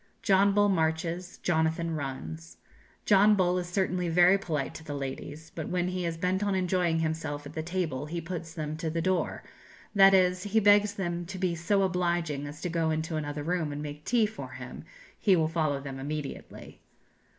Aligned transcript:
John 0.23 0.53
Bull 0.55 0.67
marches, 0.67 1.37
Jonathan 1.43 1.95
runs. 1.95 2.57
John 3.05 3.35
Bull 3.35 3.59
is 3.59 3.67
certainly 3.67 4.09
very 4.09 4.35
polite 4.35 4.73
to 4.73 4.83
the 4.83 4.95
ladies, 4.95 5.51
but 5.53 5.69
when 5.69 5.89
he 5.89 6.05
is 6.07 6.17
bent 6.17 6.43
on 6.43 6.55
enjoying 6.55 7.01
himself 7.01 7.45
at 7.45 7.53
the 7.53 7.61
table, 7.61 8.07
he 8.07 8.19
puts 8.19 8.51
them 8.55 8.75
to 8.77 8.89
the 8.89 8.99
door 9.03 9.43
that 9.93 10.15
is, 10.15 10.41
he 10.41 10.59
begs 10.59 10.95
them 10.95 11.27
to 11.27 11.37
be 11.37 11.53
so 11.53 11.83
obliging 11.83 12.47
as 12.47 12.61
to 12.61 12.67
go 12.69 12.89
into 12.89 13.15
another 13.15 13.43
room 13.43 13.71
and 13.71 13.83
make 13.83 14.03
tea 14.03 14.25
for 14.25 14.53
him, 14.53 14.85
'he 15.19 15.35
will 15.35 15.47
follow 15.47 15.79
them 15.79 15.99
immediately.' 15.99 16.81